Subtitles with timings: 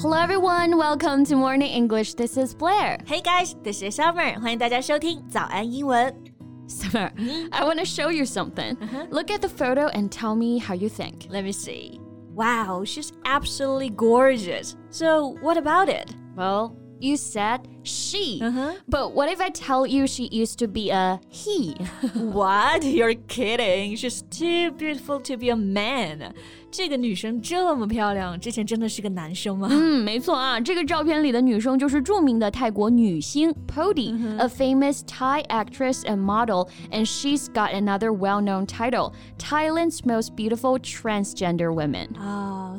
[0.00, 2.14] Hello everyone, welcome to Morning English.
[2.14, 2.98] This is Blair.
[3.06, 4.38] Hey guys, this is Summer.
[4.40, 6.14] 欢迎大家收听早安英文。
[6.66, 7.10] Summer,
[7.50, 8.76] I want to show you something.
[9.10, 11.28] Look at the photo and tell me how you think.
[11.30, 12.00] Let me see.
[12.34, 14.76] Wow, she's absolutely gorgeous.
[14.90, 16.14] So, what about it?
[16.34, 18.39] Well, you said she.
[18.41, 18.73] Uh -huh.
[18.87, 21.75] But what if I tell you she used to be a he?
[22.13, 22.83] what?
[22.83, 23.95] You're kidding.
[23.95, 26.33] She's too beautiful to be a man.
[26.69, 29.69] 这个女生这么漂亮，之前真的是个男生吗？
[29.71, 34.37] 嗯，没错啊，这个照片里的女生就是著名的泰国女星 Poyd, mm -hmm.
[34.37, 36.67] a famous Thai actress and model,
[37.07, 42.09] she's got another well-known title, Thailand's most beautiful transgender woman.
[42.19, 42.75] Oh,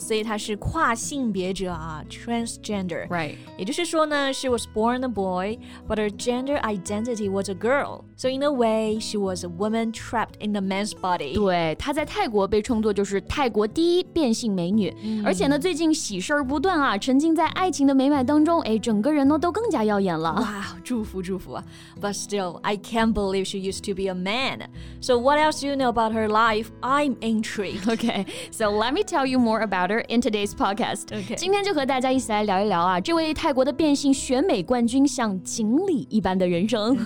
[4.51, 8.06] was born a boy, but her gender identity was a girl.
[8.16, 11.34] So in a way, she was a woman trapped in a man's body.
[11.34, 14.94] 对，她在泰国被称作就是泰国第一变性美女，
[15.26, 20.34] 而且呢，最近喜事儿不断啊，沉浸在爱情的美满当中，哎，整个人呢都更加耀眼了。
[20.36, 21.64] 哇，祝福祝福啊！
[22.00, 24.68] But still, I can't believe she used to be a man.
[25.02, 26.68] So what else do you know about her life?
[26.82, 27.88] I'm intrigued.
[27.88, 31.08] Okay, so let me tell you more about her in today's podcast.
[31.12, 31.36] Okay.
[31.36, 36.97] 今天就和大家一起来聊一聊啊，这位泰国的变性选美冠 军像锦鲤一般的人生。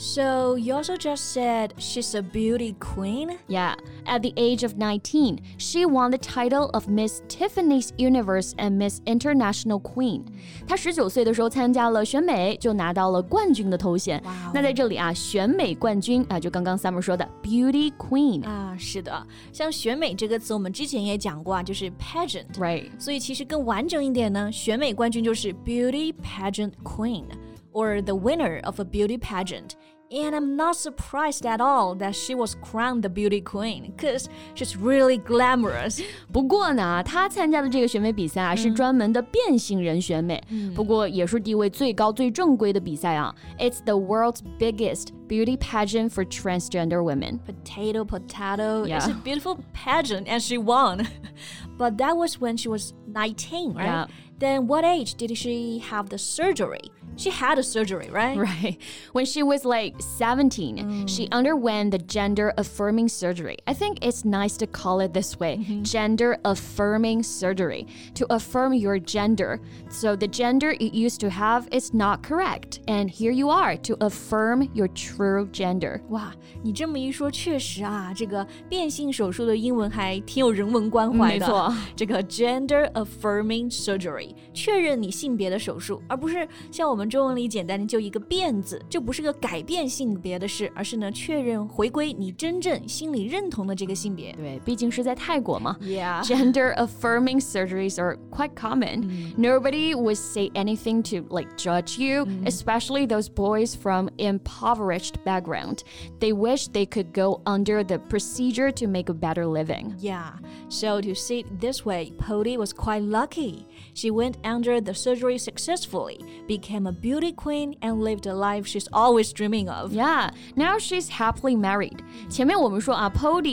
[0.00, 3.36] So you also just said she's a beauty queen?
[3.48, 3.74] Yeah,
[4.06, 9.00] at the age of 19, she won the title of Miss Tiffany's Universe and Miss
[9.06, 10.22] International Queen.
[10.68, 14.22] 她十九岁的时候参加了选美，就拿到了冠军的头衔。
[14.24, 18.46] 哇哦那在这里啊，选美冠军啊，就刚刚 Summer 说的 Beauty Queen。
[18.46, 22.46] 啊，是的，像选美这个词，我们之前也讲过啊，就是 pageant。
[22.56, 22.88] Right.
[23.00, 27.24] 所以其实更完整一点呢，选美冠军就是 beauty pageant queen
[27.72, 29.76] or the winner of a beauty pageant.
[30.10, 34.74] And I'm not surprised at all that she was crowned the beauty queen because she's
[34.74, 36.00] really glamorous.
[36.32, 40.42] 不过呢，她参加的这个选美比赛啊，是专门的变性人选美，
[40.74, 43.34] 不过也是地位最高、最正规的比赛啊。
[43.58, 47.40] It's the world's biggest beauty pageant for transgender women.
[47.40, 48.86] Potato, potato.
[48.86, 49.00] Yeah.
[49.00, 51.06] It's a beautiful pageant, and she won.
[51.76, 53.84] but that was when she was 19, right?
[53.84, 54.06] Yeah.
[54.42, 56.92] Then what age did she have the surgery?
[57.16, 58.38] She had a surgery, right?
[58.38, 58.78] Right.
[59.12, 63.56] When she was like 17, she underwent the gender affirming surgery.
[63.66, 69.00] I think it's nice to call it this way gender affirming surgery to affirm your
[69.00, 69.60] gender.
[69.88, 72.78] So the gender you used to have is not correct.
[72.86, 76.00] And here you are to affirm your true gender.
[76.10, 76.32] 哇，
[76.62, 81.46] 你这么一说，确实啊，这个变性手术的英文还挺有人文关怀的。
[81.46, 94.33] 没错这个 gender affirming surgery 理确认你性别的手术，而不是像我们中文里简单的就一个“变”字，这不是个改变性别的事，而是呢确认回归你真正心里认同的这个性别。
[94.33, 95.77] 对，毕竟是在泰国嘛。
[95.81, 99.33] Yeah，gender affirming surgeries are quite common.、Mm.
[99.37, 102.45] Nobody would say anything to like judge you, mm.
[102.45, 105.79] especially those boys from impoverished background.
[106.19, 109.95] They wish they could go under the procedure to make a better living.
[109.99, 110.33] Yeah.
[110.69, 113.65] So to see it this way, Poyd was quite lucky.
[113.93, 118.87] She went under the surgery successfully, became a beauty queen, and lived a life she's
[118.93, 119.93] always dreaming of.
[119.93, 121.99] Yeah, now she's happily married.
[122.29, 123.43] 前面我们说啊，Poyd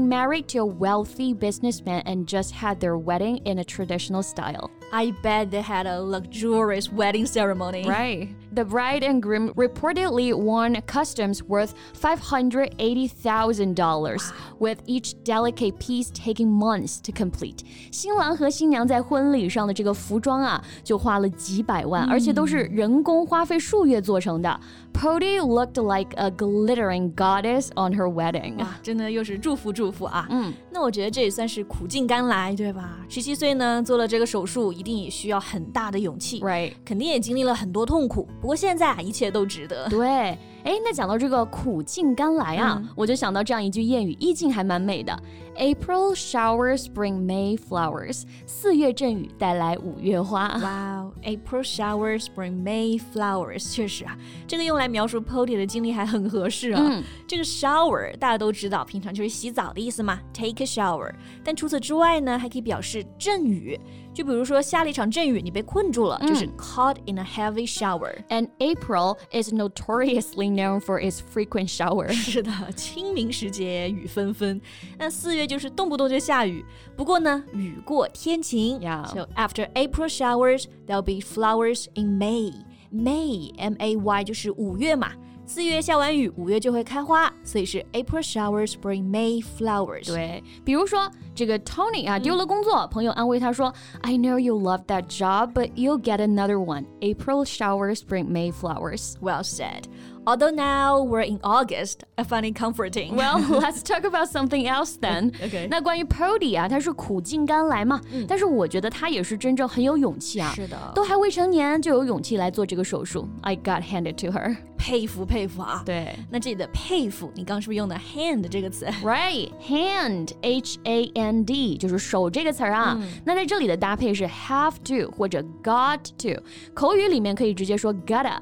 [0.00, 4.70] married to a wealthy businessman and just had their wedding in a traditional style.
[4.92, 7.84] I bet they had a luxurious wedding ceremony.
[7.86, 8.34] Right.
[8.52, 14.18] The bride and groom reportedly won customs worth $580,000, wow.
[14.58, 17.64] with each delicate piece taking months to complete.
[17.92, 24.58] 新郎和新娘在婚礼上的这个服装啊，就花了几百万，而且都是人工花费数月做成的。
[24.92, 28.58] Poyd looked like a glittering goddess on her wedding.
[28.58, 30.26] 哇，真的又是祝福祝福啊！
[30.28, 32.98] 嗯，那我觉得这也算是苦尽甘来，对吧？
[33.08, 34.72] 十七岁呢，做了这个手术。
[34.80, 36.72] 一定也需要很大的勇气 Right.
[36.86, 38.26] 肯定也经历了很多痛苦。
[38.40, 39.86] 不过现在啊，一切都值得。
[39.90, 45.18] 对，哎，那讲到这个苦尽甘来啊，我就想到这样一句谚语，意境还蛮美的。
[45.56, 50.48] April showers bring May flowers，四月阵雨带来五月花。
[50.62, 53.70] 哇哦 April showers bring May flowers。
[53.70, 54.16] 确实啊，
[54.46, 57.02] 这个用来描述 Pody 的经历还很合适啊。
[57.26, 61.12] 这个 shower 大家都知道，平常就是洗澡的意思嘛，take a shower。
[61.44, 63.78] 但除此之外呢，还可以表示阵雨。
[64.12, 68.12] 就比如说下了一场阵雨，你被困住了，就是 caught in a heavy shower。
[68.28, 72.13] And April is notoriously known for its frequent showers.
[72.13, 74.59] 是的，清明时节雨纷纷。
[74.97, 76.65] 那四月就是动不动就下雨，
[76.95, 78.79] 不过呢，雨过天晴。
[78.79, 79.05] Yeah.
[79.07, 82.53] So after April showers, there'll be flowers in May.
[82.91, 85.11] May, M A Y 就是五月嘛。
[85.47, 90.07] 四月下完雨，五月就会开花，所以是 April showers bring May flowers。
[90.07, 96.85] 对，比如说这个 Tony 啊丢了工作，朋友安慰他说：“I know you love that job, but you'll get another one.
[97.01, 99.83] April showers bring May flowers.” Well said.
[100.26, 103.16] Although now we're in August, I find it comforting.
[103.16, 105.32] Well, let's talk about something else then.
[105.42, 105.66] Okay.
[105.68, 110.52] 那关于 Poyd 啊，他是苦尽甘来嘛，嗯、但是我觉得他也是真正很有勇气啊。
[110.54, 113.28] 是的，都还未成年就有勇气来做这个手术。
[113.40, 114.56] I got handed to her.
[114.76, 115.82] 佩服佩服啊！
[115.84, 122.96] 对，那这里的佩服，你刚是不是用的 hand 这个词？Right，hand h a n d 就是手这个词儿啊。
[122.98, 126.40] 嗯、那在这里的搭配是 have to 或者 got to，
[126.72, 128.38] 口语里面可以直接说 gotta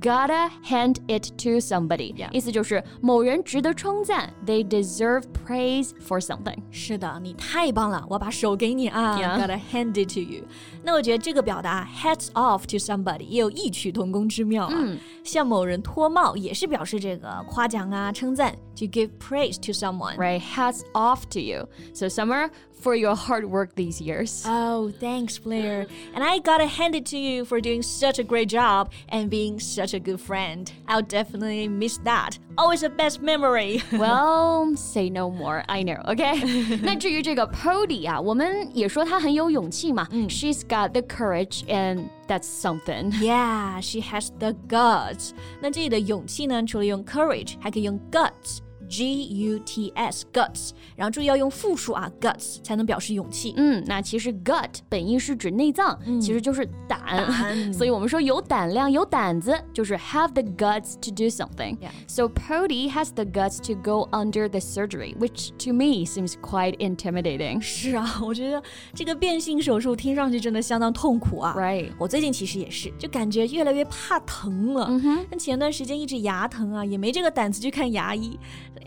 [0.00, 1.21] gotta hand it。
[1.21, 2.31] to somebody，、 Yeah.
[2.31, 6.57] 意思就是某人值得称赞，they deserve praise for something。
[6.71, 9.39] 是的，你太棒了，我把手给你啊 Yeah.
[9.39, 10.43] gotta hand it to you。
[10.83, 14.97] 那我觉得这个表达 hats off to somebody 也有异曲同工之妙啊。
[15.23, 20.15] 向某人脱帽也是表示这个夸奖啊、称赞，to give praise to someone。
[20.17, 21.67] Right, hats off to you.
[21.93, 22.49] So Summer,
[22.82, 24.44] for your hard work these years.
[24.46, 25.86] Oh, thanks, Blair.
[26.14, 29.60] And I gotta hand it to you for doing such a great job and being
[29.60, 30.70] such a good friend.
[30.88, 32.38] I'll definitely miss that.
[32.58, 33.82] Always the best memory.
[33.92, 35.64] well, say no more.
[35.68, 36.02] I know.
[36.08, 36.42] Okay.
[36.82, 40.06] 那至于这个 Poyd 啊，我们也说她很有勇气嘛。
[40.10, 43.12] 嗯、She's got the courage and that's something.
[43.20, 45.30] Yeah, she has the guts.
[45.60, 48.58] 那这里的勇气呢，除了用 courage，还可以用 guts。
[48.92, 53.54] G U T S guts，然后注意要用复数啊，guts 才能表示勇气。
[53.56, 57.00] 嗯，那其实 gut 本意是指内脏，其实就是胆。
[57.02, 61.78] 胆所以我们说有胆量、有胆子，就是 have the guts to do something.
[62.06, 66.76] So Pody has the guts to go under the surgery, which to me seems quite
[66.76, 67.60] intimidating.
[67.62, 68.62] 是啊，我觉得
[68.94, 71.54] 这个变性手术听上去真的相当痛苦啊。
[71.56, 71.92] Right.
[71.98, 74.86] 我最近其实也是，就感觉越来越怕疼了。
[74.90, 78.38] 嗯哼，但前段时间一直牙疼啊，也没这个胆子去看牙医。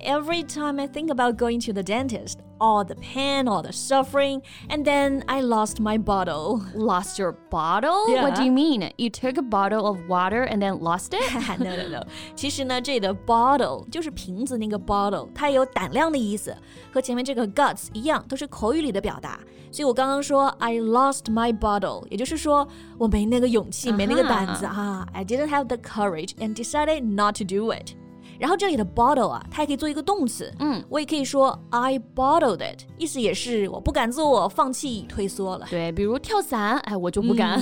[0.03, 4.41] Every time I think about going to the dentist, all the pain, all the suffering,
[4.71, 6.63] and then I lost my bottle.
[6.75, 8.09] Lost your bottle?
[8.09, 8.23] Yeah.
[8.23, 8.91] What do you mean?
[8.97, 11.21] You took a bottle of water and then lost it?
[11.59, 16.57] no no no，其实呢，这里的 bottle 就是瓶子那个 bottle，它也有胆量的意思，
[16.91, 19.39] 和前面这个 guts 一样，都是口语里的表达。
[19.71, 22.67] 所以我刚刚说 I lost my bottle，也就是说
[22.97, 25.07] 我没那个勇气，没那个胆子啊。
[25.13, 27.95] I didn't have the courage and decided not to do it。
[28.39, 35.67] 然后这里的 bottle 啊，它也可以做一个动词，嗯，我也可以说 I bottled it，意思也是我不敢做，放弃，退缩了。
[35.69, 37.61] 对，比如跳伞，哎，我就不敢。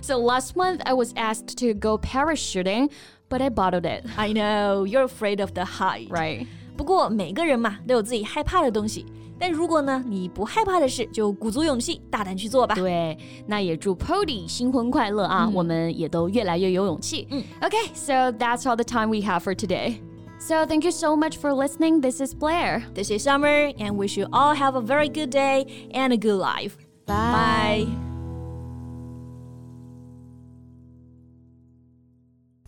[0.00, 2.90] so last month I was asked to go parachuting,
[3.28, 4.04] but I bottled it.
[4.16, 6.08] I know you're afraid of the height.
[6.08, 6.46] Right.
[6.76, 9.04] 不过每个人嘛都有自己害怕的东西，
[9.39, 12.75] 但如果呢你不害怕的事，就鼓足勇气，大胆去做吧。
[12.75, 15.45] 对，那也祝 Poyd 新婚快乐啊！
[15.45, 17.27] 嗯、我们也都越来越有勇气。
[17.29, 19.99] 嗯，Okay, so that's all the time we have for today.
[20.39, 22.01] So thank you so much for listening.
[22.01, 22.83] This is Blair.
[22.93, 26.39] This is Summer, and wish you all have a very good day and a good
[26.39, 26.77] life.
[27.05, 27.85] Bye.
[27.85, 27.87] Bye.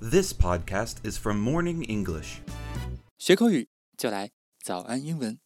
[0.01, 2.41] This podcast is from Morning English.
[3.17, 3.67] 学口语
[3.97, 4.31] 就来
[4.63, 5.39] 早安英文。